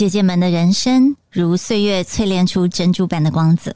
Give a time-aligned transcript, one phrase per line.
[0.00, 3.70] 姐姐们的人生如岁月淬炼出珍珠般的光泽，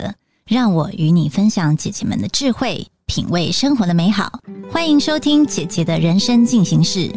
[0.47, 4.33] 让我与你分享姐姐们的智慧，品味生活的美好。
[4.73, 7.13] 欢迎收听姐姐的人生进行式。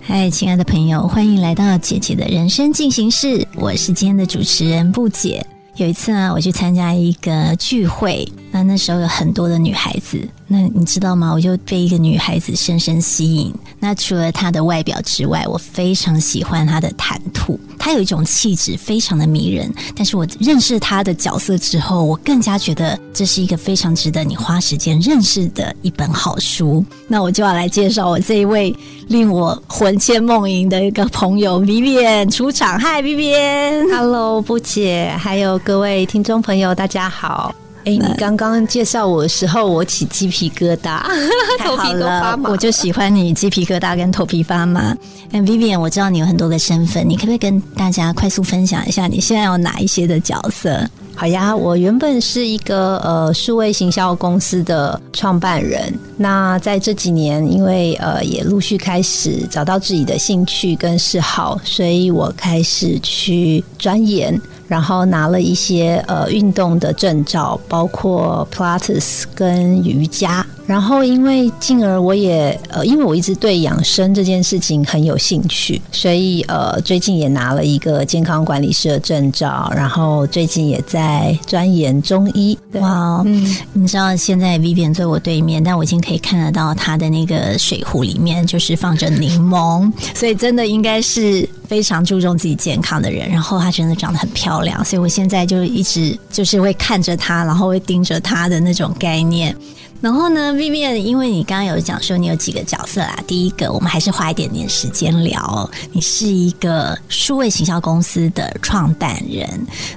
[0.00, 3.46] 嗨，亲爱的朋友，欢迎来到姐姐的人生进行式。
[3.54, 5.46] 我是今天的主持人布姐。
[5.76, 10.26] 有一次呢，我去参加一个聚会，那那时候有很多的女孩子。
[10.52, 11.32] 那你知道吗？
[11.32, 13.54] 我就被一个女孩子深深吸引。
[13.78, 17.56] 那除了她的外表之外，我非常喜欢她的谈吐。
[17.78, 19.72] 她有一种气质，非常的迷人。
[19.94, 26.84] 但是我认识她的角色之后，我更加觉得这是一个非常值得你花时间认识的一本好书。
[27.06, 28.74] 那我就要来介绍我这一位
[29.06, 32.76] 令我魂牵梦萦的一个朋友 ——B B 出场。
[32.76, 37.54] 嗨，Vivian，Hello，布姐，还有各位听众朋友，大家好。
[37.84, 41.02] 哎，你刚刚介绍我的时候，我起鸡皮疙瘩，
[41.64, 42.50] 头皮都发麻。
[42.50, 44.94] 我就喜欢你鸡皮疙瘩跟头皮发麻。
[45.32, 50.86] 哎，Vivian，我知道你有很多个身份，你可不可以跟大家快速分享一下你现在有哪一些的角色？
[51.14, 55.92] 好呀，我原本是一个呃数位行销公司的创办人。
[56.16, 64.38] 那在这几年，因为呃也陆续开始找到自己的兴趣跟嗜好，所以我开始去钻研。
[64.70, 70.46] 然后拿了一些呃运动的证照，包括 Pilates 跟瑜伽。
[70.66, 79.72] 然后因为进而我也呃，因为我一直对养生这件事情很有兴趣，所以呃最近也拿了一个健康管理师的证照。
[79.74, 82.56] 然后最近也在钻研中医。
[82.74, 93.28] 哇，嗯，你知道现在 Vivian 坐我对面，但我已经可以看得到他的那个水壶里面就是放着柠檬， 所以真的应该是非常注重自己健康的人。
[93.28, 94.84] 然后她真的长得很漂亮。
[94.84, 99.54] 所以，我现在就一直就是会看着她，然后会盯着她的那种概念。
[100.00, 105.70] 然后呢，Vivian，因为你刚刚有讲说你有几个角色啦，第一个，我们还是花一点点时间聊。
[105.92, 109.46] 你是一个数位行销公司的创办人。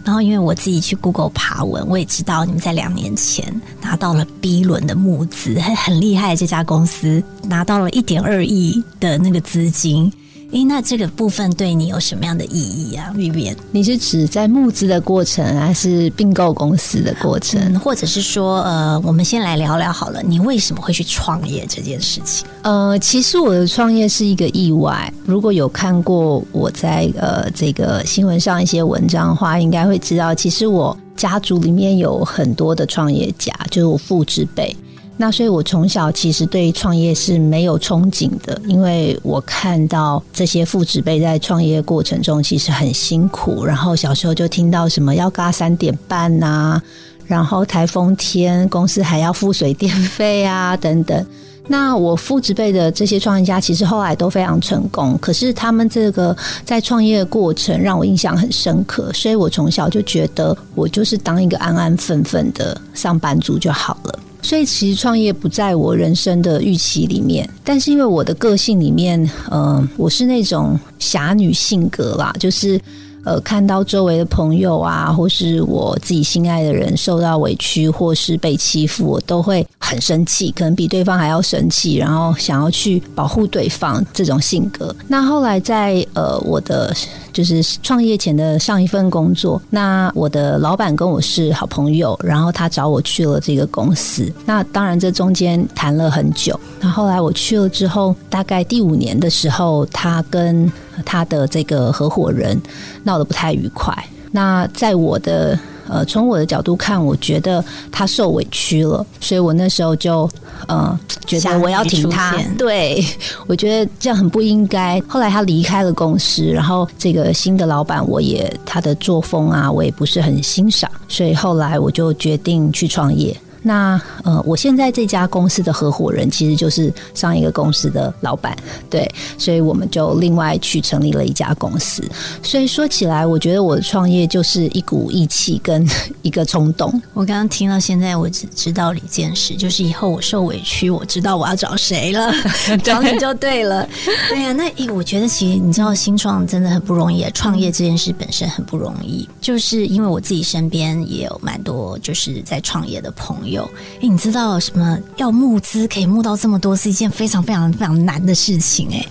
[0.04, 6.36] 然后，因为我自己去 Google 爬文，我也知道你们在两年前拿到了 B 轮的募资，很很厉害。
[6.36, 10.12] 这家公司拿到了一点二亿的那个资金。
[10.54, 22.46] 诶，那这个部分对你有什么样的意义啊？Vivian，你是指在募资的过程，还是并购公司的过程，或者是说，呃，我们先来聊聊好了，你为什么会去创业这件事情？
[22.62, 25.12] 呃，其实我的创业是一个意外。
[25.26, 34.76] 如果有看过我在呃这个新闻上一些文章的话，应该会知道，其实我家族里面有很多的创业家，就是我父之辈。
[35.16, 46.82] 那所以，我从小其实对创业是没有憧憬的，因为我看到这些父子辈在创业过程中其实很辛苦，然后小时候就听到什么要嘎三点半呐，
[47.28, 51.26] 然后台风天公司还要付水电费啊等等。
[51.68, 56.36] 那我父子辈的这些创业家其实后来都非常成功，可是他们这个
[56.66, 64.20] 在创业的过程让我印象很深刻，所以我从小就觉得我就是当一个安安分分的上班族就好了。
[64.44, 72.80] 所以其实创业不在我人生的预期里面，但是因为我的个性里面，嗯，我是那种侠女性格啦，就是
[73.24, 84.96] 呃，看到周围的朋友啊，或是我自己心爱的人受到委屈或是被欺负，我都会很生气，可能比对方还要生气，然后想要去保护对方这种性格。
[85.08, 86.94] 那后来在呃我的。
[87.34, 94.32] 就是创业前的上一份工作，那我的老板跟我是好朋友，然后他找我去了这个公司。
[94.46, 96.60] 那当然这中间谈了很久。
[96.80, 100.72] 那后来我去了之后，大概第五年的时候，他跟
[101.06, 102.62] 他的这个合伙人
[103.04, 103.94] 闹得不太愉快。
[104.32, 105.58] 那在我的。
[105.86, 110.28] 呃，从我的角度看，我觉得他受委屈了，所以我那时候就
[110.66, 112.34] 呃觉得我要挺他。
[112.58, 113.06] 对，
[113.48, 114.98] 我觉得这样很不应该。
[115.10, 123.36] 后来他离开了公司，然后这个新的老板，我也他的作风啊，我也不是很欣赏，所以后来我就决定去创业。
[123.64, 128.56] 那呃，我现在这家公司的合伙人其实就是上一个公司的老板，
[128.90, 132.04] 对，所以我们就另外去成立了一家公司。
[132.44, 135.88] 所以说起来，我觉得我的创业就是一股义气跟
[136.22, 137.02] 一个冲动。
[137.14, 142.34] 我刚刚听到现在，我只知道了一件事，就是以后我受委屈，我知道我要找谁了，
[142.84, 143.88] 找你就对了。
[144.28, 153.53] 对呀，那我觉得其实你知道，新创真的很不容易，创业这件事本身很不容易，就是因为我自己身边也有蛮多就是在创业的朋友。
[153.54, 153.64] 有，
[154.02, 159.06] 哎，你知道什么要募资可以募到这么多，是一件非常非常非常难的事情，哎。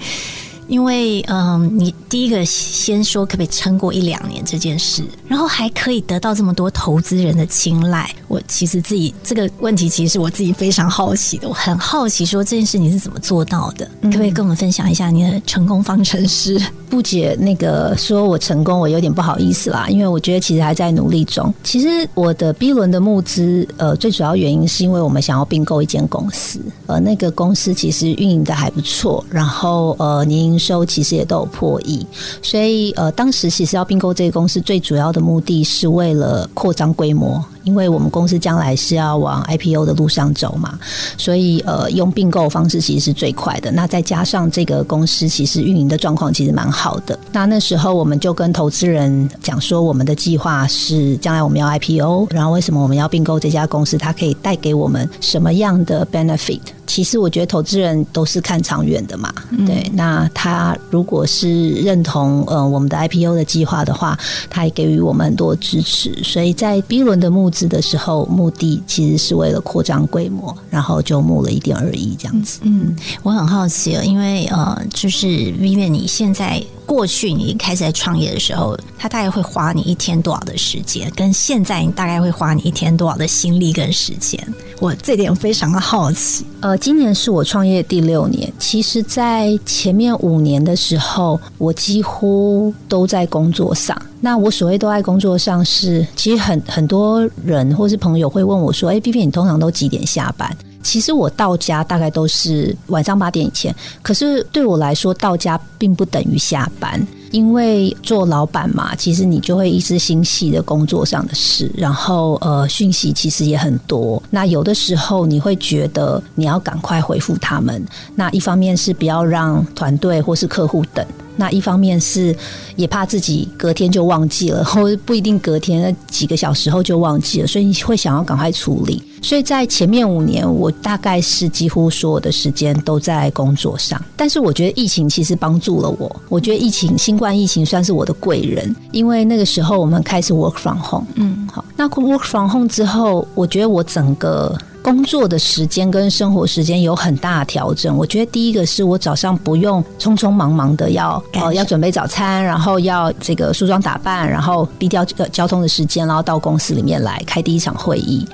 [0.73, 8.11] 因为嗯，你第一个先说可不可以撑过一两年这件事，然后还可以得到这么多投资人的青睐。
[8.27, 11.47] 我其实自己这个问题，其实是我自己非常好奇的。
[11.47, 13.85] 我很好奇，说这件事你是怎么做到的？
[14.05, 16.59] 可不可以跟我们分享一下你的成功方程式？
[16.89, 21.53] 不解那个说我成功，我有点不好意思啦，因为我觉得其实还在努力中。
[21.63, 32.07] 其实我的 B 轮的募资，呃，最主要原因是因为我们想要并购一间公司，呃，那个公司其实运营的还不错，然后呃，年营收其实也都有破亿，
[32.41, 37.45] 所以呃，当时其实要并购这个公司，最主要的目的是为了扩张规模。
[37.65, 40.79] 因为我们公司将来是要往 IPO 的路上走嘛，
[41.17, 43.71] 所以呃，用并购方式其实是最快的。
[43.71, 47.19] 那再加上这个公司其实运营的状况其实蛮好的。
[47.33, 53.97] 那那时候我们就跟投资人讲说，我们的计划是将来我们要 IPO，然后为什么我们要并购这家公司？
[53.97, 56.61] 它可以带给我们什么样的 benefit？
[56.87, 59.33] 其实我觉得投资人都是看长远的嘛，
[59.67, 59.91] 对。
[59.95, 64.19] 那他如果是认同呃我们的 IPO 的计划的话，
[64.51, 66.13] 他也给予我们很多支持。
[66.23, 72.59] 所以在 B 轮的募资的时候，目的其实是为了扩张规模，然后就募了一点二亿这样子。
[72.63, 76.61] 嗯，我很好奇，因为呃，就是因为你现在。
[76.87, 81.11] 过去你开始在创业的时候，他大概会花你一天多少的时间？
[81.17, 84.39] 跟现在你大概会花你一天多少的心力跟时间？
[84.81, 86.45] 我这点非常的好奇。
[86.61, 94.01] 呃，今年是我创业第六年，其实，在前面五年的时候，我几乎都在工作上。
[94.21, 107.01] 那我所谓都在工作上，是其实很很多人或是朋友会问我说：“哎，B B，你通常都几点下班？”其实我到家大概都是晚上八点以前，可是对我来说，到家并不等于下班，
[107.31, 114.23] 因为做老板嘛，其实你就会一直心系的工作上的事，然后呃，讯息其实也很多。
[114.31, 117.85] 那有的时候你会觉得你要赶快回复他们，
[118.15, 121.07] 那一方面是不要让团队或是客户等。
[121.37, 122.37] 那一方面是
[122.77, 129.03] 也怕自己隔天就忘记了，或不一定隔天那几个小时后就忘记了，所以你会想要赶快处理。
[129.23, 134.03] 所以在前面五年，我大概是几乎所有的时间都在工作上。
[134.17, 141.07] 但是我觉得疫情其实帮助了我，我觉得疫情新冠疫情算是我的贵人，因为那个时候我们开始 work from home。
[141.15, 144.59] 嗯，好，那 work from home 之后，我觉得我整个。
[144.83, 147.97] 工作的时间跟生活时间有很大的调整。
[147.97, 158.27] 我觉得第一个是我早上不用匆匆忙忙的要哦要准备早餐，然后要这个梳妆打扮，然后避掉交通的时间，然后到公司里面来开第一场会议。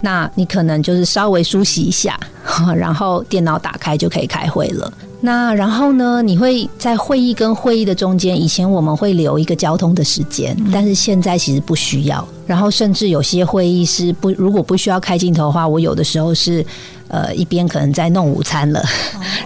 [0.00, 2.18] 那你可能就是稍微梳洗一下，
[2.76, 4.92] 然后电脑打开就可以开会了。
[5.20, 6.22] 那然后呢？
[6.22, 12.26] 你会在会议跟会议的中间，以前我们会留一个交通的时间，但是现在其实不需要。
[12.46, 16.64] 然后甚至有些会议是不，如果不需要开镜头的话，我有的时候是。
[17.08, 18.82] 呃，一边可能在弄午餐了，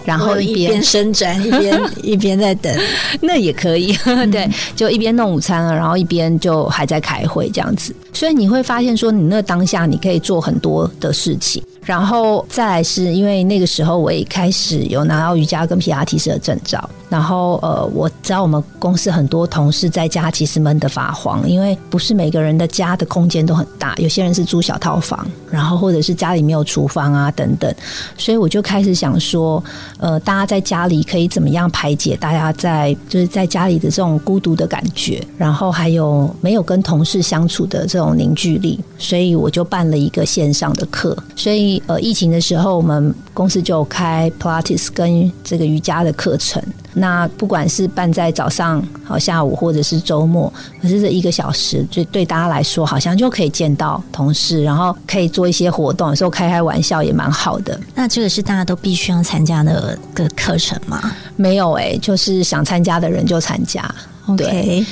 [0.03, 2.75] 然后一边伸展， 一边一边在等，
[3.21, 3.95] 那也可以。
[4.33, 7.93] 对，就一边弄午餐了，然后一边就还在开会这样子。
[8.13, 11.61] 所以你会发现，说你那当下你可以做很多的事情。
[11.85, 16.89] 然后再来是因为那个时候我也开始有拿到瑜伽跟皮亚提斯的证照。
[17.09, 27.73] 然后呃，我知道我们公司很多同事在家其实闷得发慌，因为不是每个人的家的空间都很大，有些人是租小套房，然后或者是家里没有厨房啊等等，
[28.17, 29.61] 所以我就开始想说，
[29.97, 41.17] 呃，大家在家里可以怎么样排解大家在就是在家里的这种孤独的感觉，然后还有没有跟同事相处的这种凝聚力，所以我就办了一个线上的课。
[41.35, 46.61] 所以呃，疫情的时候我们公司就开 Pilates 跟这个瑜伽的课程。
[46.93, 50.51] 那不管是办在早上、好下午，或者是周末，
[50.81, 57.79] 可是这一个小时，就对大家来说，好像就可以见到同事，然后可以做一些活动，有时候开开玩笑也蛮好的。
[57.95, 61.13] 那这个是大家都必须要参加的个课程吗？
[61.37, 63.89] 没有哎，就是想参加的人就参加。
[64.27, 64.85] OK。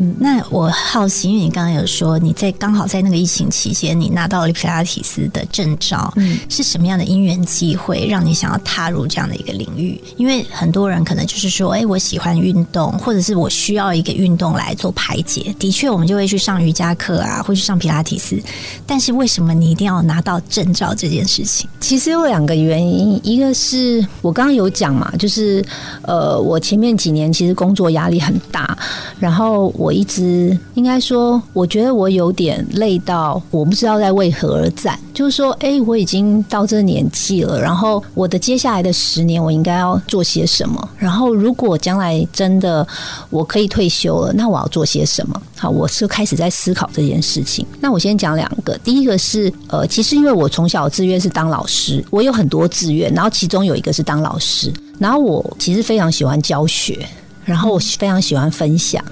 [0.00, 10.00] 嗯，那我好奇，因为你刚刚有说你在刚好在那个疫情期间，你拿到了皮拉提斯的证照，嗯，是什么样的因缘机会让你想要踏入这样的一个领域？
[10.16, 15.54] 因为很多人可能就是说，哎，我喜欢运动，或者是我需要一个运动来做排解。
[15.58, 18.40] 的确，我们就会去上瑜伽课啊，会去上皮拉提斯。
[18.86, 21.68] 但是为什么你一定要拿到证照这件事情？
[21.78, 25.62] 其实有两个原因，一个是我刚刚有讲嘛，就是
[26.02, 28.74] 呃，我前面几年其实工作压力很大，
[29.18, 29.89] 然后我。
[29.90, 34.96] 我一直应该说，我觉得我有点累到我不知道在为何而战。
[35.12, 40.88] 就是说，哎，我已经到这年纪了，然后我的接下来的十年，我应该要做些什么？
[40.96, 42.86] 然后，如果将来真的
[43.30, 45.42] 我可以退休了，那我要做些什么？
[45.56, 47.66] 好，我是开始在思考这件事情。
[47.80, 57.04] 那我先讲两个，第一个是，呃，其实因为我从小志愿是当老师，我有很多志愿，然后其中有一个是当老师，然后我其实非常喜欢教学。
[57.44, 59.02] 然后我非常喜欢分享，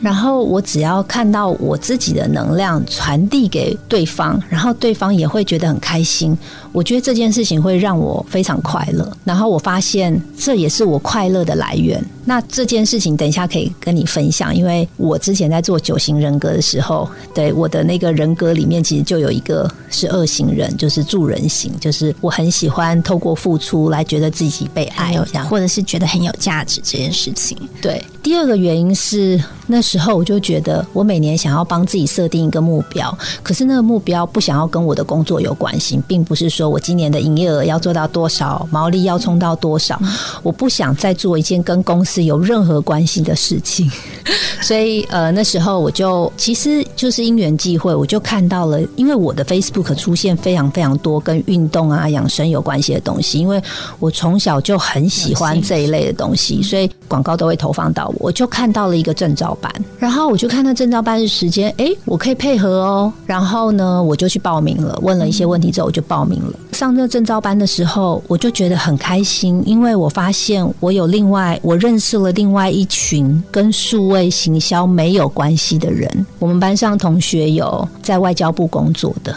[0.00, 6.36] 然后我只要看到我自己的能量传递给对方，然后对方也会觉得很开心。
[6.72, 9.10] 我觉得这件事情会让我非常快乐。
[9.24, 12.02] 然后我发现这也是我快乐的来源。
[12.24, 27.58] 那这件事情等一下可以跟你分享，因为我之前在做九型人格的时候，对我的那个人格里面其实就有一个是二型人，就是助人型，就是我很喜欢透过付出来觉得自己被爱，这样或者是觉得很有价值这件事情。
[27.80, 40.00] 对，第二个原因是那时候我就觉得我每年想要帮自己设定一个目标，可是那个目标不想要跟我的工作有关系，并不是说我今年的营业额要做到多少，毛利要冲到多少，
[40.42, 42.22] 我不想再做一件跟公司。
[42.22, 43.90] 有任何关系的事情，
[44.62, 53.60] 所以呃那时候我就其实就是因缘际会，我就看到了，因为我的 Facebook 出现非常非常多跟运动啊养生有关系的东西，因为
[53.98, 66.51] 我从小就很喜欢这一类的东西，所以广告都会投放到我，我就看到了一个证照班，然后我就看到证照班的时间，哎，我可以配合哦，然后呢我就去报名了，问了一些问题之后我就报名了。
[66.72, 71.98] 上这证照班的时候，我就觉得很开心，因为我发现我有另外我认。
[72.02, 76.26] 识了另外一群跟数位行销没有关系的人。
[76.40, 79.32] 我们班上同学有在外交部工作的，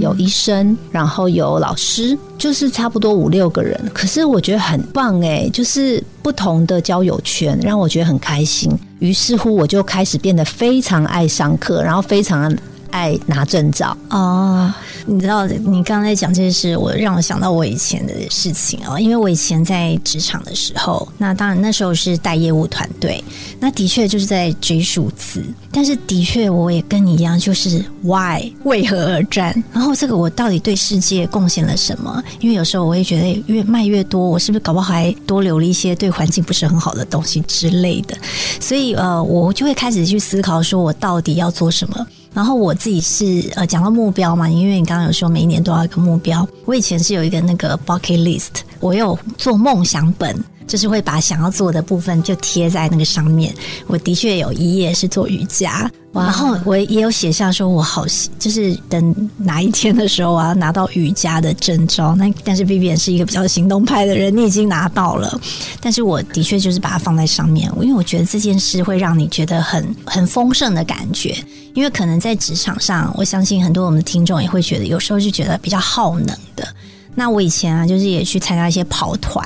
[0.00, 3.80] 有医生，然后有老师，就是差不多五六个人。
[3.94, 8.68] 可是我觉得很棒哎，就是不同的交友圈，让我觉得很开心。
[8.98, 12.52] 于是乎，我就开始变得非常爱上课，然后非常
[12.90, 14.72] 爱拿证照哦。
[15.06, 18.98] 你知道，你刚才讲这些事，我让我想到我以前的事情哦。
[18.98, 23.22] 因为我以前在职场的时候，那当然那时候是带业务团队，
[23.58, 25.42] 那的确就是在追数字。
[25.72, 29.52] 但是的确，我也跟你一样，就是 why 为何而战？
[29.72, 32.22] 然后这个我到底对世界贡献了什么？
[32.40, 38.16] 因为有时候我会觉得，越卖越多，我是不是搞不好还多留了一些对环境不是很好的东西之类的？
[38.60, 42.06] 所以呃，我就会开始去思考，说我到底要做什么。
[42.32, 46.46] 然后我自己是呃讲到目标嘛，因为你刚刚有说每一年都要一个目标。
[46.64, 53.52] 我以前是有一个那个 bucket list，我有做梦想本，就是会把想要做的部分就贴在那个上面。
[53.88, 55.90] 我的确有一页是做瑜伽。
[56.12, 58.04] 然后我也有写下说，我好
[58.38, 62.14] 就是等哪一天的时候，我要拿到瑜伽的证照。
[62.16, 65.40] 那但是 B B 是一个比较行动派的人，你已经拿到了。
[65.80, 71.36] 但是我的确就是把它放在上面，因为我觉得这件事会让你觉得很很丰盛的感觉。
[71.74, 76.66] 因为可能在职场上，我相信很多我们的听众也会觉得，有时候就觉得比较耗能的。
[77.14, 79.44] 那我以前啊，就是也去参加一些跑团。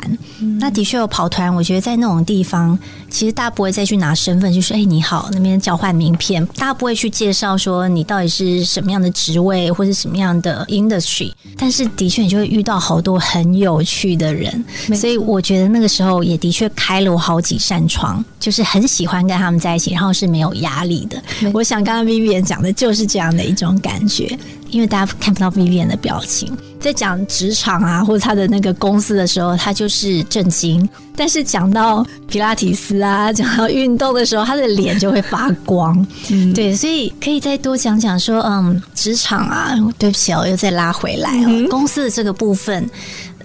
[0.61, 2.79] 那的确有跑团，我觉得在那种地方，
[3.11, 6.45] 其实大家不会再去拿身份，就说“哎，你好”，那边交换名片。
[6.57, 11.33] 大家不会去介绍说你到底是什么样的职位或者什么样的 industry。
[11.57, 14.65] 但是的确，你就会遇到好多很有趣的人。
[14.95, 21.21] 所以我觉得那个时候也的确开了我好几扇窗，就是很喜欢跟他们在一起，然后是没有压力的。
[21.53, 24.39] 我想刚刚 Vivian 讲的就是这样的一种感觉。
[24.71, 26.53] 因为大家看不到 Vivian 的表情，
[26.85, 30.87] 在讲职场啊，或者他的那个公司的时候，他就是震惊；
[31.17, 36.07] 但是讲到皮拉提斯啊，讲到运动的时候，他的脸就会发光。
[36.31, 42.87] 嗯，对，所以可以再多讲讲说，嗯，职场啊，对不起哦，又再拉回来哦，公司的这个部分。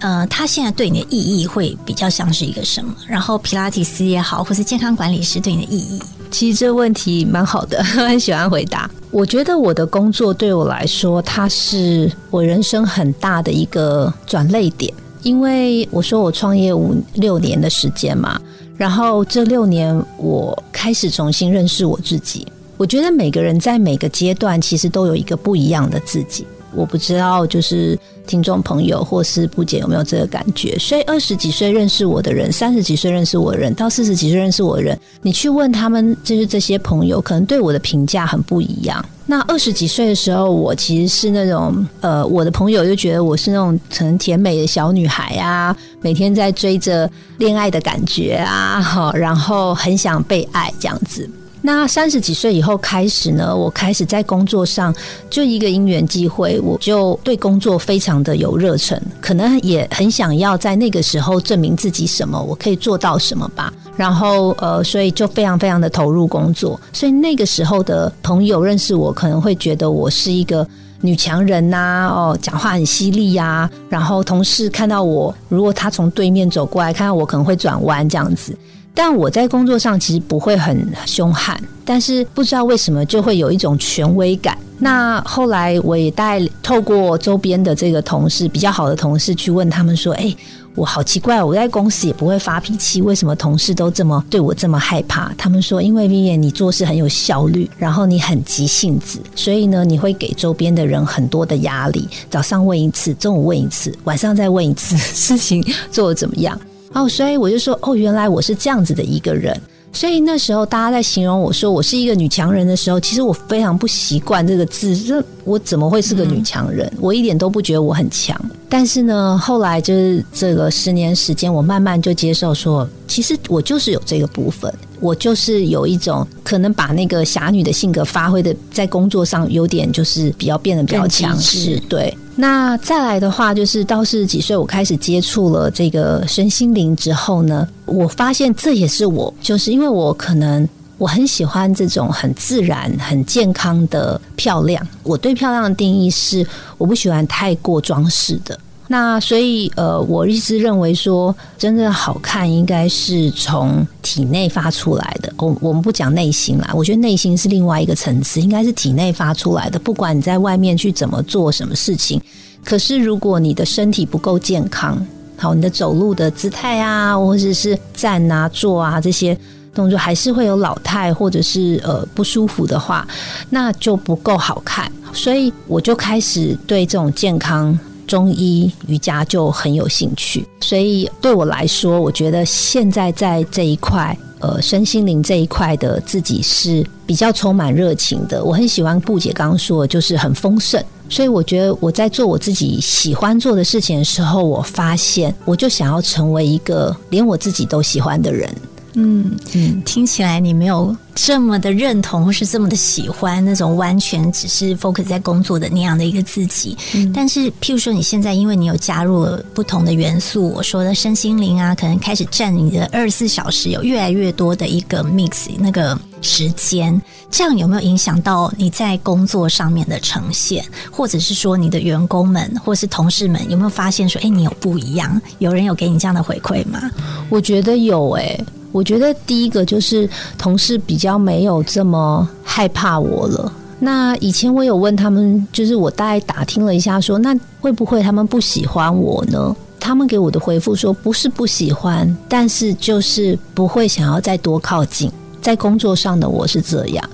[0.00, 2.94] 呃，他现在对你的意义会比较像是一个什么？
[3.06, 8.90] 然后皮拉提斯也好，或是健康管理师对你的意义，其实这个问题蛮好的， 很喜欢回答。
[9.10, 18.40] 我觉得我的工作对我来说，它是我人生很大的一个转泪点，因为我说我创业五六年的时间嘛，
[18.76, 22.46] 然后这六年我开始重新认识我自己。
[22.76, 26.46] 我觉得每个人在每个阶段其实都有一个不一样的自己。
[26.74, 30.78] 我不知道，就是听众朋友或是不姐有没有这个感觉？
[30.78, 39.04] 所以二十几岁认识我的人，三十几岁认识我的人，到四十几岁认识我的人，你去问他们，就是这些朋友，可能对我的评价很不一样。
[39.26, 47.08] 那二十几岁的时候，我其实是那种，呃，我的朋友就觉得我是那种很甜美的小女孩啊，每天在追着
[47.38, 51.28] 恋爱的感觉啊，哈，然后很想被爱这样子。
[51.62, 54.94] 那三十几岁以后开始呢，我开始在工作上
[55.28, 63.72] 就一个因缘机会，我就对工作非常的有热忱，可能也很想要在那个时候证明自己什么，我可以做到什么吧。
[63.96, 66.80] 然后呃，所以就非常非常的投入工作。
[66.92, 70.66] 所以那个时候的朋友认识我，可能会觉得我是一个
[71.02, 73.70] 女强人呐，哦，讲话很犀利呀。
[73.90, 78.56] 然后同事看到我，如果他从对面走过来，看到我可能会转弯这样子。
[78.94, 84.56] 但我在工作上其实不会很凶悍，但是不知道为什么就会有一种权威感。
[84.78, 90.34] 那后来我也带透过周边的这个同事，比较好的同事去问他们说：“哎，
[90.74, 102.08] 我好奇怪，我在公司也不会发脾气，为什么同事都这么对我这么害怕？”他们说：“因为 Vivian 你做事很有效率，然后你很急性子，所以呢，你会给周边的人很多的压力。
[102.30, 106.58] 早上问一次，中午问一次，晚上再问一次，事情做的怎么样？”
[106.92, 109.58] 哦，所以我就说，哦，原来我是这样子的一个人。
[109.92, 114.96] 所以那时候大家在形容我说我是一个女强人的时候，其实我非常不习惯这个字。
[114.96, 116.90] 这我怎么会是个女强人？
[117.00, 118.40] 我一点都不觉得我很强。
[118.68, 131.80] 但是呢，后来就是这个十年时间，我慢慢就接受说，其实我就是有这个部分，我就是有一种可能把那个侠女的性格发挥的，在工作上有点就是比较变得比较强势。
[131.88, 132.16] 对。
[132.36, 144.86] 那再来的话，就是到四十几岁，我开始接触了这个身心灵之后呢，我发现这也是我，就是因为我可能我很喜欢这种很自然、很健康的漂亮。
[145.02, 146.46] 我对漂亮的定义是，
[146.78, 148.58] 我不喜欢太过装饰的。
[148.92, 155.32] 那所以，呃，我一直认为说，真正好看应该是从体内发出来的。
[155.36, 159.78] 我我们不讲内心啦，我觉得内心是另外一个层次，应该是体内发出来的。
[159.78, 162.20] 不管你在外面去怎么做什么事情，
[162.64, 165.00] 可是如果你的身体不够健康，
[165.36, 169.38] 好，你的走路的姿态啊，或者是站啊、坐啊这些
[169.72, 173.06] 动作还是会有老态或者是呃不舒服的话，
[173.50, 174.90] 那就不够好看。
[175.12, 177.78] 所以我就开始对这种健康。
[178.10, 188.42] 中医瑜伽就很有兴趣，所以对我来说，我觉得现在在这一块，呃，身心灵这一块的自己是比较充满热情的。
[188.42, 190.84] 我很喜欢布姐刚刚说的，就是很丰盛。
[191.08, 198.52] 所以我觉得我在做我自己喜欢做的事情的时候，我发现我就想要成为一个连我自己都喜欢的人。
[198.94, 206.76] 嗯嗯，听起来你没有这么的认同，或是这么的喜欢那种完全只是 focus 在工作的那样的一个自己。
[207.14, 225.20] 但是，譬如说你现在，因为你有加入了不同的元素，我说的身心灵啊，可能开始占你的二十四小时有越来越多的一个 mix 那个时间，这样有没有影响到你在工作上面的呈现，或者是说你的员工们或是同事们有没有发现说，哎，你有不一样？
[225.38, 226.90] 有人有给你这样的回馈吗？
[227.28, 228.38] 我觉得有，哎。
[228.72, 230.08] 我觉得第一个就是
[230.38, 233.52] 同事比较没有这么害怕我了。
[233.78, 239.56] 那以前我有问他们，就是我大概打听了一下，说那会不会他们不喜欢我呢？
[239.80, 245.10] 他们给我的回复说不是不喜欢，但是就是不会想要再多靠近。
[245.40, 247.10] 在工作上的我是这样。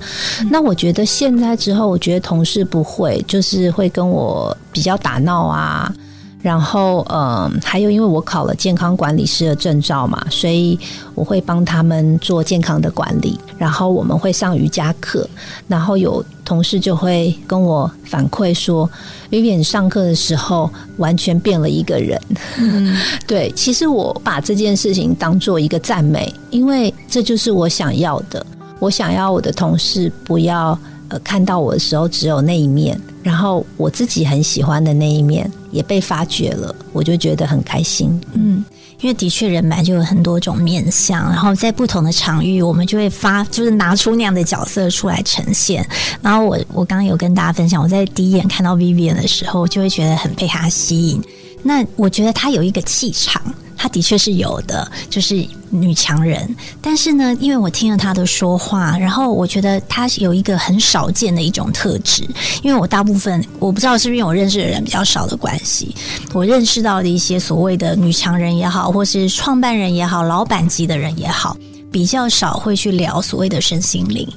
[0.50, 5.94] 那我觉得现在之后，我觉得同事不会，就是会跟我比较打闹啊。
[6.46, 10.78] 然后，嗯，还有，因为我考了健康管理师的证照嘛，所以
[11.16, 13.36] 我会帮他们做健康的管理。
[13.58, 15.28] 然后我们会上瑜伽课，
[15.66, 18.88] 然后有同事就会跟我反馈说
[19.28, 22.16] ，Vivian 上课的时候完全变了一个人。
[23.26, 28.46] 对，其实我把这件事情当做一个赞美，因为这就是我想要的。
[28.78, 30.78] 我想要我的同事不要
[31.08, 32.96] 呃看到我的时候只有那一面。
[33.26, 38.20] 然后我自己很喜欢的那一面也被发掘了，我就觉得很开心。
[38.34, 38.64] 嗯，
[39.00, 45.84] 因为的确人本来就有很多种面相，然后在不同的场域，我们就会发，就是拿出那样的角色出来呈现。
[46.22, 51.20] 然后我我刚刚有跟大家分享，我在第一眼看到 Vivian 的时候，就会觉得很被他吸引。
[51.64, 53.42] 那我觉得他有一个气场。
[53.88, 56.54] 的确是有的，就是女强人。
[56.80, 62.26] 但是呢，因为我听了她的说话，然后我觉得她有一个很少见的一种特质。
[62.62, 65.94] 因为我大部分我不知道是不是因为我认识的人比较少的关系，
[66.32, 71.56] 我认识到的一些所谓的女强人也好，或是创办人也好，老板级的人也好，
[71.90, 74.28] 比较少会去聊所谓的身心灵。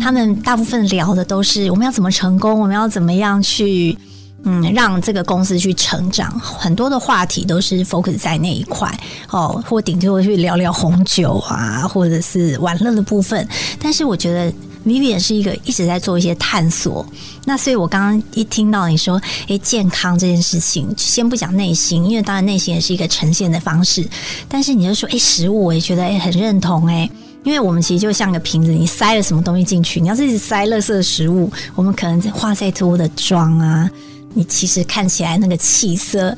[0.00, 3.96] 他们大部分聊的都是我们要怎么成功，我们要怎么样去。
[4.44, 8.88] 嗯，让这个公司去成长，很多的话题都是 focus 在那一块
[9.30, 13.46] 哦，或顶多去聊聊红酒啊，或者是玩乐的部分。
[13.80, 14.52] 但是我觉得
[14.86, 17.04] Vivian 是一个一直在做一些探索。
[17.44, 24.08] 那所以我刚刚一听到你说，诶，健康这件事情，先不讲内心，因为当然内心也是一个呈现的方式。
[24.48, 27.10] 但是你就说，诶，食物，我也觉得诶很认同诶，
[27.42, 33.90] 因为我们其实就像个瓶子，你塞了什么东西进去，你要是一直塞垃圾的食物，我们可能画再多的妆啊。
[34.38, 36.32] 你其实看起来那个气色，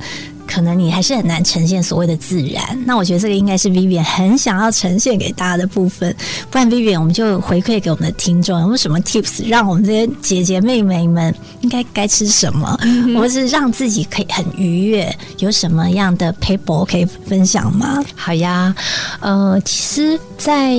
[0.46, 2.82] 可能你还是很难呈现所谓的自然。
[2.86, 6.16] 那我觉得这个应该是 Vivian 很想要呈现给大家的部分。
[6.50, 12.74] 不然 Vivian 我们就回馈给我们的听众，有没有什么 Tips 让我们这些姐姐妹妹们应该该吃什么，
[13.14, 15.14] 或者是让自己可以很愉悦？
[15.40, 18.02] 有什么样的 paper 可以分享吗？
[18.16, 18.74] 好呀，
[19.20, 20.74] 呃，其实，在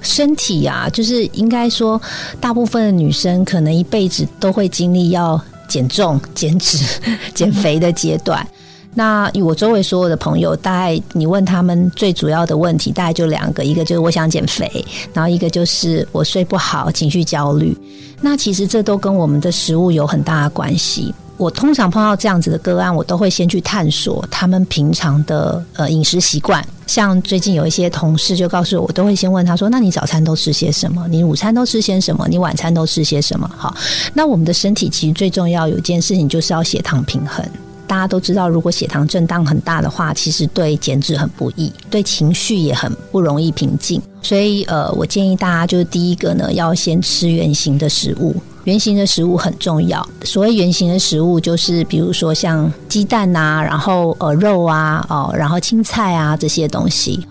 [0.00, 2.00] 身体啊，就是应该说，
[2.40, 5.40] 大部分的女生可能一辈子都会经历要
[5.72, 6.76] 减重、 减脂、
[7.32, 8.46] 减肥的阶段。
[8.94, 17.74] 那我周围所有的朋友，大概你问他们最主要的问题，大概就两个，一个就是我想减肥，然后一个就是我睡不好，情绪焦虑。
[18.20, 21.14] 那其实这都跟我们的食物有很大的关系。
[21.38, 26.62] 我通常碰到这样子的个案，我都会先去探索他们平常的呃饮食习惯。
[26.92, 31.08] 像最近有一些同事就告诉我，我都会先问他说：“那你早餐都吃些什么？
[31.08, 32.28] 你午餐都吃些什么？
[32.28, 33.74] 你晚餐都吃些什么？”好，
[34.12, 37.42] 那我们的身体其实最重要有一件事情，就是要血糖平衡。
[37.86, 43.98] 大家都知道，如果血糖震荡很大的话，其实对减脂很不易，对情绪也很不容易平静。
[44.20, 48.36] 所以，呃，我建议大家就是第一个呢，要先吃原形的食物。
[48.64, 50.06] 圆形的食物很重要。
[50.22, 57.26] 所谓圆形的食物，就是比如说像鸡蛋啊，然后呃肉啊，哦，然后青菜啊这些东西。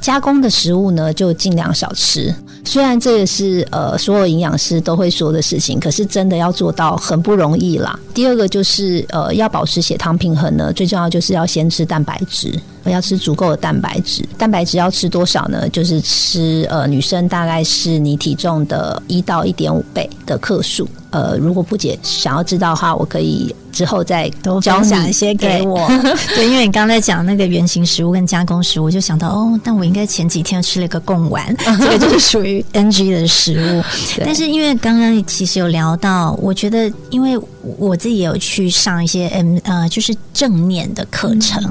[0.00, 2.34] 加工的食物呢，就尽量少吃。
[2.66, 7.98] 虽然这也是呃所有营养师都会说的事情，可是真的要做到很不容易啦。
[8.12, 12.52] 第二个就是呃要保持血糖平衡呢，最重要就是要先吃蛋白质，
[12.84, 14.22] 要吃足够的蛋白质。
[14.36, 15.68] 蛋白质要吃多少呢？
[15.68, 20.88] 就是吃呃女生大概是你体重的一到一点五倍的克数。
[21.16, 25.88] 呃，如果不解想要知道的话，我可以之后再多分享一些给我。
[26.36, 33.82] 对，因为你刚才讲那个原型食物跟加工食物，我就想到哦，但我应该前几天吃了一个贡丸， 这个就是属于 NG 的食物。
[34.26, 37.38] 但是因为刚刚其实有聊到，我觉得因为
[37.78, 41.62] 我自己也有去上一些嗯呃，就是正念的课程。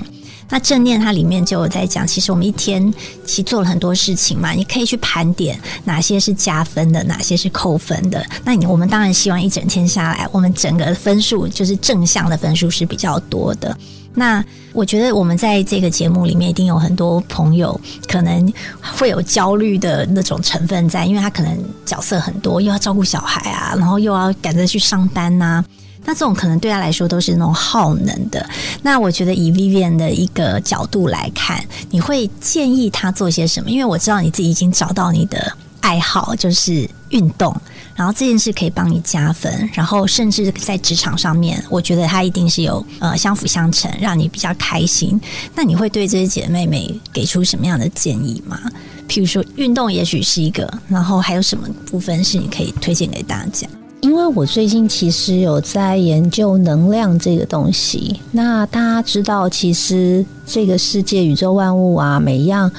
[0.49, 2.93] 那正念它里面就有在讲，其实我们一天
[3.25, 8.23] 其实做了很多事情嘛，你可以去盘点哪些是加分的，哪些是扣分的。
[8.43, 13.75] 那你我们当然希望一整天下来，我们整个分数就是正向的分数是比较多的。
[14.13, 17.77] 那我觉得我们在这个节目里面一定有很多朋友
[18.07, 25.63] 可能会有焦虑的那种成分在，因为他可能角色很多，又要照顾小孩啊，然后又要赶着去上班呐。
[26.05, 28.47] 那这种可能对他来说都是那种耗能的。
[28.81, 33.69] 那我觉得以 Vivian 的一个角度来看，你会建议他做些什么？
[33.69, 37.55] 因为我知道你自己已经找到你的爱好，就是运动，
[37.95, 45.19] 然后这件事可以帮你加分，然后甚至在职场上面，我觉得他一定是有呃相辅相成，让你比较开心。
[45.53, 48.59] 那你会对这些姐妹妹给出什么样的建议吗？
[49.07, 53.67] 譬如说运动也许是一个，然后还有什么部分是你可以推荐给大家？
[54.05, 62.71] 因为我最近其实有在研究能量这个东西，那大家知道，其实这个世界宇宙万物啊，每一样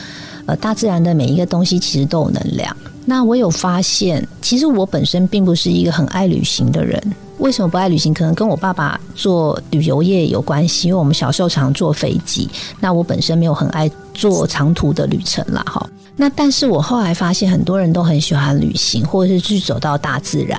[0.47, 2.75] 呃大自然的每一个东西其实都有能量。
[3.05, 7.03] 那我有发现，其实我本身并不是一个很爱旅行的人。
[7.39, 8.15] 为什么不爱旅行？
[8.15, 12.49] 可能跟我爸爸做旅游业有关系，因为我们小时候常坐飞机。
[12.79, 15.85] 那我本身没有很爱做长途的旅程啦，哈。
[16.17, 20.59] 那但是我后来发现，很多人都很喜欢旅行，或者是去走到大自然。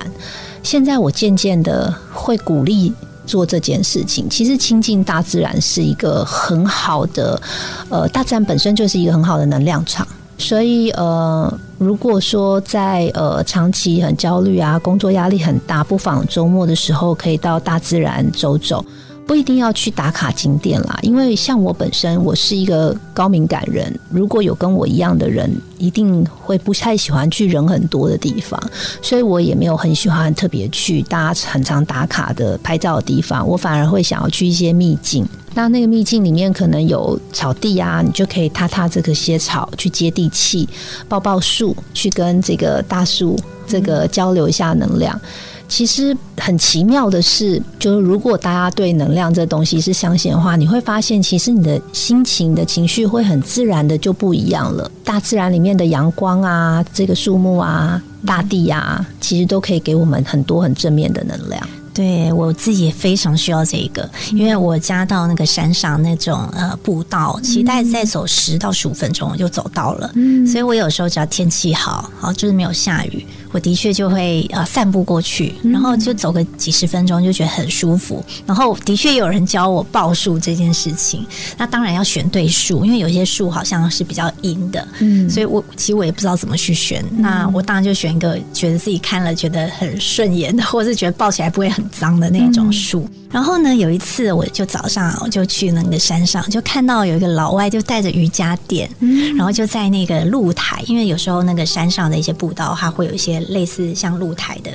[0.68, 2.92] 现在我渐渐的会鼓励
[3.26, 4.30] 做这件事情。
[4.30, 7.42] 其实亲近大自然是一个很好的，
[7.88, 10.06] 呃，大自然本身就是一个很好的能量场。
[10.38, 18.84] 所以，呃，如果说在呃长期很焦虑啊，工作压力很大，不妨周末的时候可以到大自然走走。
[19.28, 23.94] 不一定要去打卡景点啦，因为像我本身，我是一个高敏感人。
[24.10, 28.58] 如果有跟我一样的人，一定会不太喜欢去人很多的地方，
[29.02, 33.46] 所以我也没有很喜欢特别去大家很常打卡的拍照的地方。
[33.46, 35.28] 我反而会想要去一些秘境。
[35.54, 40.70] 那那个秘境里面可能有草地啊，你就可以踏踏这个些草，去接地气，
[41.10, 43.38] 抱抱树，去跟这个大树
[43.68, 45.20] 这个交流一下能量。
[45.68, 54.90] 其实很奇妙的是，就是如果大家对能量这东西是相信的话，你会发现，其实你的心情的情绪会很自然的就不一样了。
[55.04, 61.62] 大自然里面的阳光啊，这个树木啊，大地啊，其实都可以给我们很多很正面的能量。
[61.94, 70.12] 对我自己也非常需要这个，因为我家到那个山上那种呃步道，其实大概再走十到十五分钟我就走到了。
[70.14, 73.26] 嗯，所以我有时候只要天气好，好就是没有下雨。
[73.52, 78.24] 我的确就会呃散步过去，然后就走个几十分钟，就觉得很舒服。
[78.46, 81.26] 然后的确有人教我报数这件事情，
[81.58, 87.04] 那当然要选对数，因为有些数好像是比较阴的，嗯，所以我其实我也不知道怎么去选。
[87.18, 93.08] 那我当然就选一个觉得自己看了觉得很顺眼的，或者是觉得抱起来不会很脏的那种树。
[93.30, 98.90] 然后呢，有一次我就早上我就去那个山上，就看到有一个老外就带着瑜伽垫，
[99.36, 104.72] 然后就在那个露台，因为有时候那个山上的一些步道，它会有一些类似像露台的。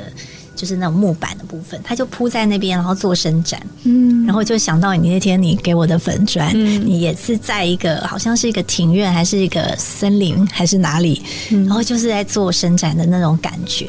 [0.63, 3.61] 就是那种木板的部分，他就铺在那边，然后做伸展。
[3.83, 11.21] 嗯，然后就想到你那天你给我的粉砖，你也是在一个好像是一个庭院，还是一个森林，还是哪里？
[11.51, 13.89] 然后就是在做伸展的那种感觉。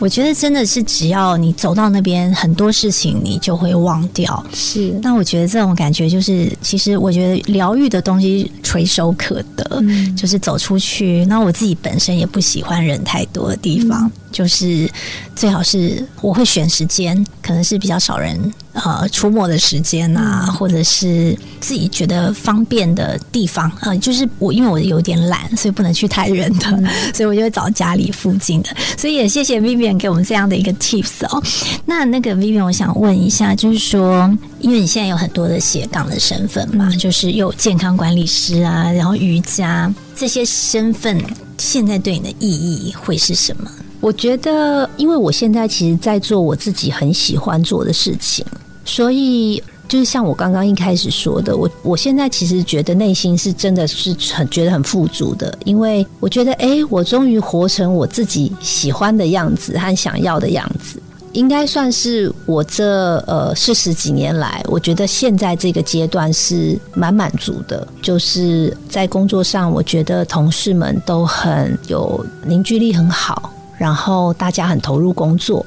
[0.00, 4.44] 我觉得真的是只要你走到那边，很多事情你就会忘掉。
[4.52, 9.80] 是，那我觉得这种感觉就是，其实我觉得疗愈的东西垂手可得，
[10.16, 11.24] 就是走出去。
[11.26, 14.10] 那我自己本身也不喜欢人太多的地方。
[14.30, 14.86] 就是
[15.34, 18.38] 最好是我会选时间，可能是比较少人
[18.74, 23.96] 呃出没的时间啊，或者是自己觉得方便的地方啊。
[23.96, 26.66] 就是我因为我有点懒，所以不能去太远的，
[27.14, 28.68] 所以我就会找家里附近的。
[28.98, 31.42] 所以也谢谢 Vivian 给我们这样的一个 tips 哦。
[31.86, 41.18] 那那个 Vivian，我想问一下，就是说，因为你现在有很多的斜杠的身份嘛，就是有健康管理师啊，然后瑜伽这些身份，
[41.58, 43.70] 现在对你的意义会是什么？
[44.00, 48.44] 我觉得，因为我现在其实，在做我自己很喜欢做的事情，
[48.84, 61.02] 所以就是像我刚刚一开始说的，我我现在其实觉得内心是真的是很觉得很富足的，因为我觉得，哎，我终于活成我自己喜欢的样子和想要的样子。
[61.32, 67.86] 应该算是我这呃四十几年来，我觉得现在这个阶段是蛮满足的。
[68.02, 73.52] 就是在工作上，我觉得同事们都很有凝聚力，很好。
[73.76, 75.64] 然后大家很投入工作，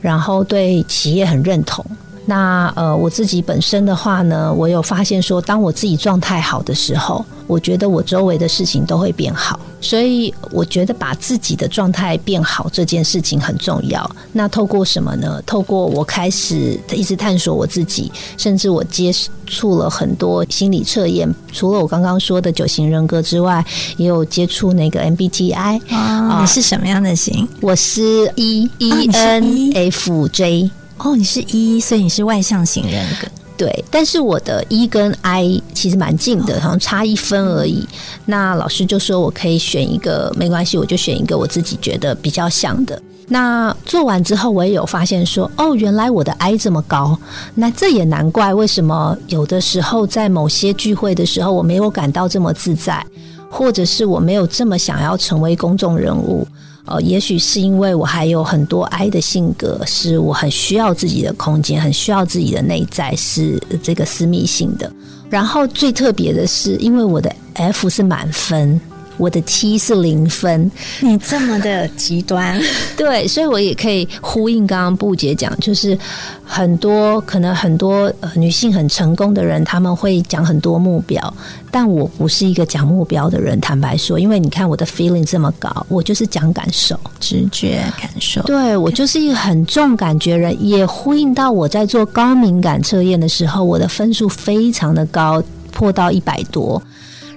[0.00, 1.84] 然后对企业很认同。
[2.26, 7.24] 那呃，我自己本身的话呢，我有发现说，当我自己状态好的时候。
[7.48, 14.10] 我觉得我周围的事情都会变好，所以我觉得把自己的状态变好这件事情很重要。
[14.32, 15.40] 那透过什么呢？
[15.46, 19.12] 透过我开始一直探索我自己，甚至我接
[19.46, 21.32] 触了很多心理测验。
[21.52, 23.64] 除了我刚刚说的九型人格之外，
[23.96, 25.80] 也有接触那个 MBTI。
[25.94, 27.46] 啊，你是什么样的型？
[27.60, 30.68] 我是 E E N F J。
[30.98, 33.28] 哦，你是一所以你是外向型人格。
[33.56, 37.88] 对，但是我的 E 跟 I 其实蛮近的，好像差一分而已。
[38.26, 43.00] 那老师就说我可以选一个，没关系，我就选一个我自己觉得比较像的。
[43.28, 47.18] 那做完之后，我也有发现说，哦，原来我的 I 这么高，
[47.54, 53.04] 那这也难怪为什么有的时候在某些聚会的时候，我没有感到这么自在，
[53.50, 56.46] 或者是我没有这么想要成为公众人物。
[56.86, 64.90] 呃，也许是因为我还有很多 I 的性格，是我很需要自己的空间，很需要自己的内在，是这个私密性的。
[65.28, 68.80] 然后最特别的是，因为我的 F 是满分。
[69.16, 72.60] 我的 T 是零分，你这么的极端，
[72.96, 75.98] 对，所以我也可以呼应刚刚布姐讲，就是
[76.44, 81.34] 很多可能很多呃女性很成功的人，他们会讲很多目标，
[81.70, 96.82] 但我不是一个讲目标的人，坦白说，因为你看我的 feeling 这么高，我就是讲感受、直觉、感受，对我就是一个很重感觉人，也呼应到我在做高敏感测验的时候，我的分数非常的高，破到一百多。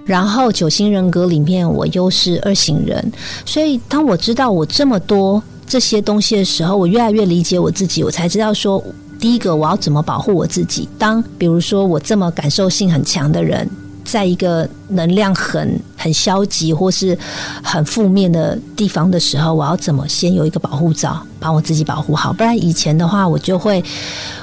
[0.09, 3.13] 然后九型人格里面，我又是二型人，
[3.45, 8.83] 所以当我知道我这么多这些东西的时候，我越来越理解我自己，我才知道说，
[9.19, 10.89] 第一个我要怎么保护我自己。
[10.97, 13.69] 当比如说我这么感受性很强的人。
[14.09, 17.17] 在一个能量很很消极或是
[17.63, 22.33] 很负面的地方的时候，我要怎么先有一个保护罩，把我自己保护好？
[22.33, 23.83] 不然以前的话，我就会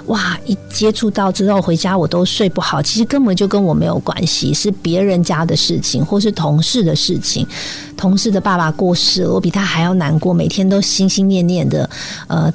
[0.06, 2.80] 哇，一接触到之后回家我都睡不好。
[2.80, 7.46] 其实根本就跟我没有关系，是别人家的事情，或是同事的事情。
[7.96, 11.88] 同事的爸爸过世了，我比他还要难过，每天都心心念念的，
[12.28, 12.52] 呃。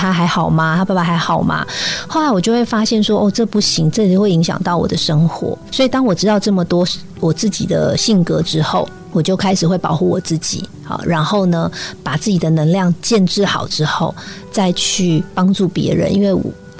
[0.00, 0.76] 他还好吗？
[0.76, 1.66] 他爸爸还好吗？
[2.08, 5.56] 后来我就会发现说，哦，这不行，这会影响到我的生活。
[5.70, 6.86] 所以当我知道这么多
[7.20, 10.68] 我自己的性格之后，我就开始会保护我自己。
[10.84, 11.70] 好，然后呢，
[12.02, 14.14] 把自己的能量建制好之后，
[14.50, 16.12] 再去帮助别人。
[16.12, 16.34] 因为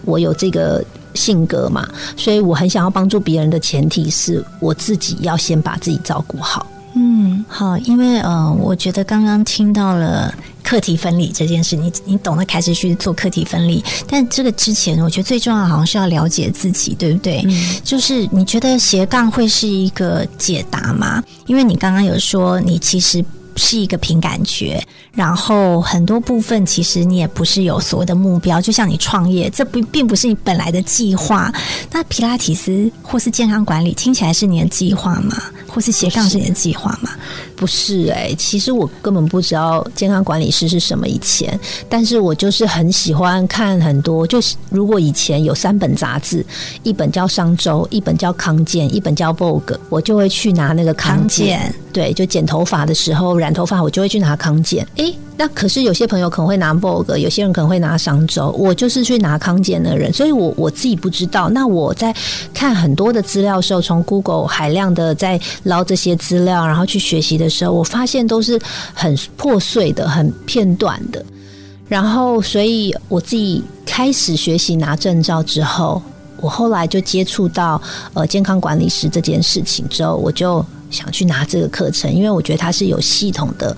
[0.05, 0.83] 我有这个
[1.15, 6.67] 性格嘛，所以我很想要帮助别人的前提是我自己要先把自己照顾好。
[6.95, 10.35] 嗯，好，因为呃，我觉得刚刚听到了
[10.71, 17.45] 课题分离这件事，你你懂得开始去做课题分离，但这个之前，我觉得最重要好像是要了解自己，对不对？
[17.83, 21.21] 就是你觉得斜杠会是一个解答吗？
[21.49, 23.25] 因为你刚刚有说，你其实。
[23.61, 31.53] 是一个凭感觉，然后很多部分其实你也不是有所谓的目标，就像你创业，这不并不是你本来的计划。
[31.93, 35.37] 那皮拉提斯或是健康管理听起来是你的计划吗？
[35.69, 37.11] 或是斜杠是你的计划吗？
[37.55, 46.45] 不是哎，其实我根本不知道健康管理师是什么以前，但是我就是很喜欢看很多，就是如果以前有三本杂志，
[46.83, 51.73] 一本叫商周，一本叫康健，一本叫 Vogue，我就会去拿那个康健。
[51.93, 54.87] 对，就剪头发的时候染头发，我就会去拿康健。
[54.97, 61.49] 诶，那可是有些朋友可能会拿 Vogue，有些人可能会拿商周，我就是去拿康健的人，所以我我自己不知道。
[61.51, 62.15] 那我在
[62.53, 68.61] 看很多的资料的时候，从 Google 海量的在捞这些资料，然后去学习的时候，我发现都是
[68.95, 71.25] 很破碎的、很片段的。
[71.89, 76.01] 然后，所以我自己开始学习拿证照之后，
[76.41, 77.81] 我后来就接触到
[78.15, 80.65] 呃健康管理师这件事情之后，我就。
[80.91, 83.77] 想去拿这个课程，因为我觉得它是有系统的，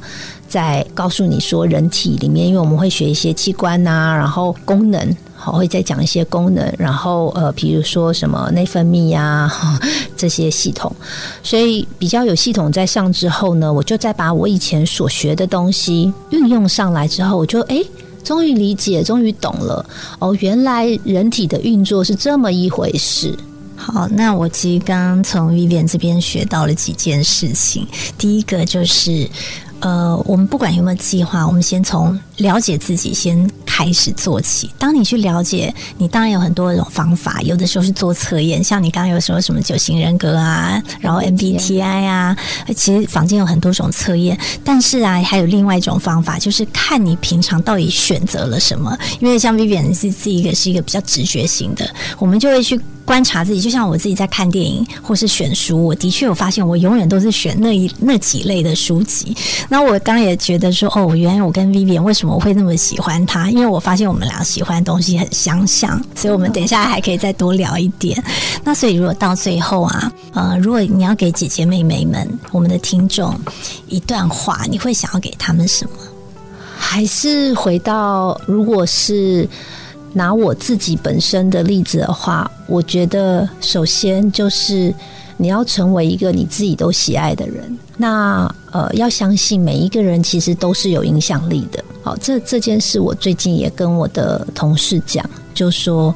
[0.49, 9.51] 在告诉你说人体里面，因为我们会学一些器官呐，然后功能，好会再讲一些功能，然后呃，比如说什么内分泌呀
[10.17, 10.95] 这些系统，
[11.43, 17.83] 所以比较有系统在上之后呢，我就再把我以前所学的东西运用上来之后，我就哎，
[18.25, 19.85] 终于理解，终于懂了
[20.19, 23.35] 哦，原来人体的运作是这么一回事。
[23.85, 27.85] 好，那我其实刚刚从 Vivian 这边学到了几件事情。
[28.17, 29.29] 第一个就是，
[29.81, 34.71] 呃，我们不管有没有计划，我们先从了解自己先开始做起。
[34.79, 42.37] 当你去了解，你当然有很多种方法，有的时候是做测验，像你刚刚有说什么九型人格啊，然后 MBTI 啊，
[42.77, 44.39] 其实坊间有很多种测验。
[44.65, 48.97] 但是啊，还有另外一种方法，就是看你平常到底选择了什么。
[49.21, 52.81] 因为像 Vivian 是是一个是一个比较直觉型的，我们就会去。
[53.05, 59.37] 观察自己，就像我自己在看电影或是选书，我的确有发现，我永远都是选那一那几类的书籍。
[59.69, 63.51] 那我刚也觉得说，哦，原来我跟 Vivian 为什么我会那么喜欢他？
[63.51, 68.23] 因为我发现我们俩喜欢的东西很相像，所以我们等一下还可以再多聊一点。
[68.65, 73.39] 那所以如果到最后啊，呃，如果你要给姐姐妹妹们、我们的听众
[73.89, 75.93] 一段话，你会想要给他们什么？
[76.77, 79.49] 还是回到，如果是。
[80.15, 84.95] 拿我自己本身的例子的话，我觉得首先就是
[85.43, 87.77] 你要成为一个你自己都喜爱的人。
[87.97, 91.85] 那呃，要相信每一个人其实都是有影响力的。
[92.03, 96.15] 好，这这件事我最近也跟我的同事讲，就说。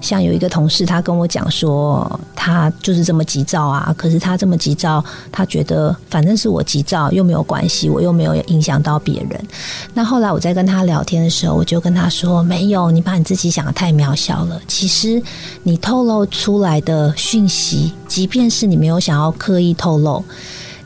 [0.00, 3.94] 像有一个同事，他跟我讲说，他就是这么急躁啊。
[3.96, 9.46] 可是他这么急躁，他觉得反正是我急躁又没有关系，我又没有影响到别人。
[9.94, 14.60] 那后来我在跟他聊天的时候，我就跟他说：没有，你把你自己想的太渺小了。
[14.68, 15.20] 其实
[15.62, 20.24] 你透露出来的讯息，即便是你没有想要刻意透露，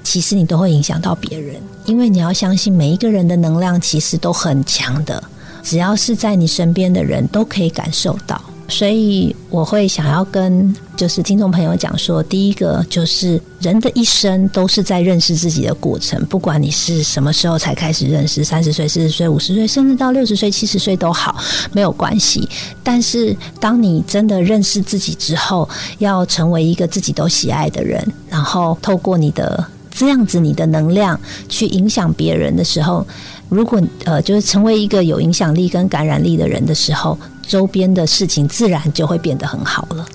[0.02, 1.56] 其实你都会影响到别人。
[1.84, 5.22] 因为你要相信，每一个人的能量其实都很强的，
[5.62, 8.40] 只要是在你身边的人都可以感受到。
[8.72, 21.36] 所以我会想要跟就是听众朋友讲说，第一个就是人的一生都是在认识自己的过程，不管你是什么时候才开始认识，三十岁、四十岁、五十岁，甚至到六十岁、七十岁都好，
[21.72, 22.48] 没有关系。
[22.82, 33.06] 但是当你真的认识自己之后，要成为一个自己都喜爱的人，然后透过你的这样子你的能量去影响别人的时候，
[33.50, 37.18] 如果呃就是成为一个有影响力跟感染力的人的时候。
[37.42, 40.06] 周边的事情自然就会变得很好了。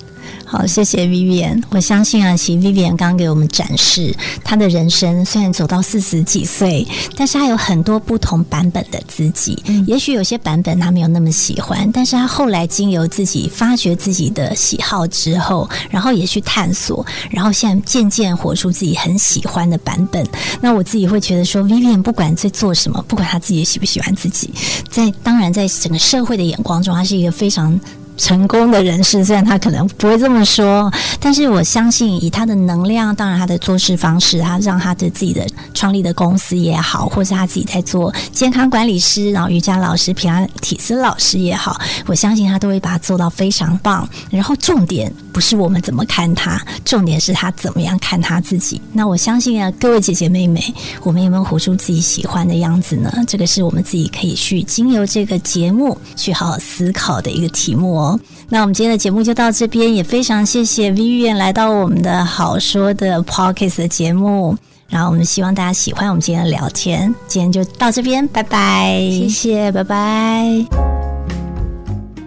[0.50, 1.62] 好，谢谢 Vivian。
[1.72, 9.62] 我相信啊，其实 Vivian 刚刚给我们展示他的人生，虽然走到四十几岁，但是他有很多不同版本的自己。
[9.86, 20.26] 也许有些版本他没有那么喜欢，但是他后来经由自己发掘自己的喜好之后，然后也去探索，然后现在渐渐活出自己很喜欢的版本。
[20.62, 24.50] 那我自己会觉得说，Vivian 不管在做什么，不管他自己喜不喜欢自己，
[24.90, 27.78] 在当然在整个社会的眼光中，他是一个非常。
[28.18, 44.08] 成功的人士，虽然他可能不会这么说，但是我相信以他的能量，当然他的做事方式，他让他的自己的创立的公司也好，或是他自己在做健康管理师，然后瑜伽老师、皮拉提斯老师也好，我相信他都会把它做到非常棒。
[44.30, 48.82] 然后重点不是我们怎么看他，重点是他怎么样看他自己。
[48.94, 50.62] 那我相信啊，各位姐姐妹妹，
[51.04, 53.12] 我们有没有活出自己喜欢的样子呢？
[53.28, 58.20] 这个是我们自己可以去经由这个节目去好好思考的一个题目哦哦。
[58.50, 64.56] 那我们今天的节目就到这边，也非常谢谢 Vivian 来到我们的好说的 Podcast 的节目，
[64.88, 70.66] 然后我们希望大家喜欢我们今天的聊天，今天就到这边，拜拜，谢谢，拜拜。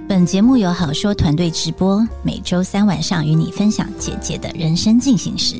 [0.08, 5.54] 本节目由好说团队直播，每周三晚上与你分享姐姐的人生进行时。